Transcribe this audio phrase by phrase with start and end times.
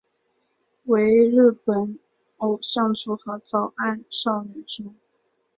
[0.85, 1.99] 为日本
[2.37, 4.95] 偶像组合早安少女组。